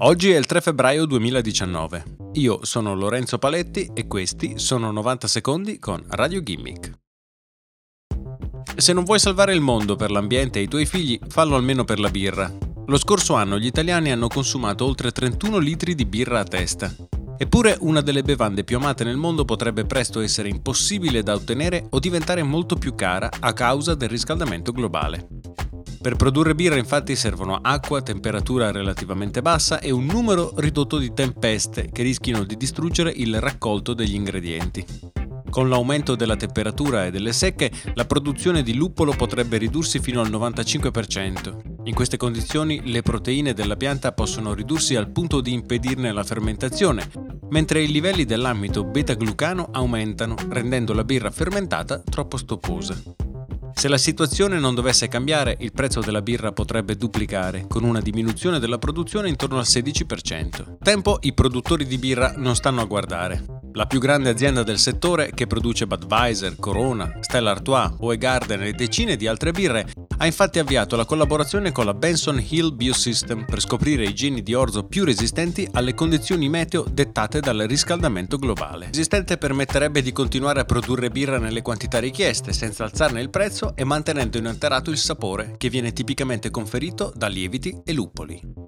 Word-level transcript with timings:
Oggi 0.00 0.30
è 0.30 0.38
il 0.38 0.46
3 0.46 0.60
febbraio 0.60 1.06
2019. 1.06 2.04
Io 2.34 2.60
sono 2.62 2.94
Lorenzo 2.94 3.36
Paletti 3.36 3.90
e 3.92 4.06
questi 4.06 4.56
sono 4.56 4.92
90 4.92 5.26
secondi 5.26 5.80
con 5.80 6.04
Radio 6.10 6.40
Gimmick. 6.40 6.92
Se 8.76 8.92
non 8.92 9.02
vuoi 9.02 9.18
salvare 9.18 9.54
il 9.54 9.60
mondo 9.60 9.96
per 9.96 10.12
l'ambiente 10.12 10.60
e 10.60 10.62
i 10.62 10.68
tuoi 10.68 10.86
figli, 10.86 11.18
fallo 11.26 11.56
almeno 11.56 11.82
per 11.82 11.98
la 11.98 12.10
birra. 12.10 12.48
Lo 12.86 12.96
scorso 12.96 13.34
anno 13.34 13.58
gli 13.58 13.66
italiani 13.66 14.12
hanno 14.12 14.28
consumato 14.28 14.84
oltre 14.84 15.10
31 15.10 15.58
litri 15.58 15.96
di 15.96 16.06
birra 16.06 16.38
a 16.38 16.44
testa. 16.44 16.94
Eppure 17.36 17.76
una 17.80 18.00
delle 18.00 18.22
bevande 18.22 18.62
più 18.62 18.76
amate 18.76 19.02
nel 19.02 19.16
mondo 19.16 19.44
potrebbe 19.44 19.84
presto 19.84 20.20
essere 20.20 20.48
impossibile 20.48 21.24
da 21.24 21.34
ottenere 21.34 21.86
o 21.90 21.98
diventare 21.98 22.44
molto 22.44 22.76
più 22.76 22.94
cara 22.94 23.30
a 23.40 23.52
causa 23.52 23.96
del 23.96 24.08
riscaldamento 24.08 24.70
globale. 24.70 25.37
Per 26.00 26.14
produrre 26.14 26.54
birra 26.54 26.76
infatti 26.76 27.16
servono 27.16 27.58
acqua 27.60 28.02
temperatura 28.02 28.70
relativamente 28.70 29.42
bassa 29.42 29.80
e 29.80 29.90
un 29.90 30.06
numero 30.06 30.52
ridotto 30.56 30.96
di 30.96 31.12
tempeste 31.12 31.90
che 31.90 32.02
rischiano 32.02 32.44
di 32.44 32.56
distruggere 32.56 33.10
il 33.10 33.40
raccolto 33.40 33.94
degli 33.94 34.14
ingredienti. 34.14 34.84
Con 35.50 35.68
l'aumento 35.68 36.14
della 36.14 36.36
temperatura 36.36 37.06
e 37.06 37.10
delle 37.10 37.32
secche, 37.32 37.72
la 37.94 38.04
produzione 38.04 38.62
di 38.62 38.74
luppolo 38.74 39.12
potrebbe 39.12 39.56
ridursi 39.56 39.98
fino 39.98 40.20
al 40.20 40.30
95%. 40.30 41.76
In 41.84 41.94
queste 41.94 42.16
condizioni 42.16 42.80
le 42.84 43.02
proteine 43.02 43.54
della 43.54 43.76
pianta 43.76 44.12
possono 44.12 44.54
ridursi 44.54 44.94
al 44.94 45.10
punto 45.10 45.40
di 45.40 45.52
impedirne 45.52 46.12
la 46.12 46.22
fermentazione, 46.22 47.10
mentre 47.48 47.82
i 47.82 47.90
livelli 47.90 48.24
dell'amido 48.24 48.84
beta-glucano 48.84 49.70
aumentano, 49.72 50.36
rendendo 50.48 50.92
la 50.92 51.04
birra 51.04 51.30
fermentata 51.30 52.02
troppo 52.08 52.36
stopposa. 52.36 53.27
Se 53.78 53.86
la 53.86 53.96
situazione 53.96 54.58
non 54.58 54.74
dovesse 54.74 55.06
cambiare, 55.06 55.56
il 55.60 55.70
prezzo 55.70 56.00
della 56.00 56.20
birra 56.20 56.50
potrebbe 56.50 56.96
duplicare, 56.96 57.66
con 57.68 57.84
una 57.84 58.00
diminuzione 58.00 58.58
della 58.58 58.76
produzione 58.76 59.28
intorno 59.28 59.58
al 59.58 59.66
16%. 59.68 60.78
Tempo 60.82 61.18
i 61.20 61.32
produttori 61.32 61.86
di 61.86 61.96
birra 61.96 62.34
non 62.36 62.56
stanno 62.56 62.80
a 62.80 62.86
guardare. 62.86 63.44
La 63.74 63.86
più 63.86 64.00
grande 64.00 64.30
azienda 64.30 64.64
del 64.64 64.80
settore, 64.80 65.30
che 65.32 65.46
produce 65.46 65.86
Budweiser, 65.86 66.56
Corona, 66.58 67.18
Stella 67.20 67.52
Artois, 67.52 67.92
Hohe 68.00 68.18
Garden 68.18 68.64
e 68.64 68.72
decine 68.72 69.14
di 69.14 69.28
altre 69.28 69.52
birre, 69.52 69.86
ha 70.18 70.26
infatti 70.26 70.58
avviato 70.58 70.96
la 70.96 71.04
collaborazione 71.04 71.72
con 71.72 71.84
la 71.84 71.94
Benson 71.94 72.44
Hill 72.46 72.74
Biosystem 72.74 73.44
per 73.44 73.60
scoprire 73.60 74.04
i 74.04 74.14
geni 74.14 74.42
di 74.42 74.54
orzo 74.54 74.84
più 74.84 75.04
resistenti 75.04 75.68
alle 75.72 75.94
condizioni 75.94 76.48
meteo 76.48 76.84
dettate 76.90 77.40
dal 77.40 77.58
riscaldamento 77.58 78.36
globale. 78.36 78.86
Resistente 78.86 79.38
permetterebbe 79.38 80.02
di 80.02 80.12
continuare 80.12 80.60
a 80.60 80.64
produrre 80.64 81.10
birra 81.10 81.38
nelle 81.38 81.62
quantità 81.62 81.98
richieste, 81.98 82.52
senza 82.52 82.84
alzarne 82.84 83.20
il 83.20 83.30
prezzo 83.30 83.74
e 83.76 83.84
mantenendo 83.84 84.38
inalterato 84.38 84.90
il 84.90 84.98
sapore 84.98 85.54
che 85.56 85.70
viene 85.70 85.92
tipicamente 85.92 86.50
conferito 86.50 87.12
da 87.14 87.28
lieviti 87.28 87.80
e 87.84 87.92
luppoli. 87.92 88.67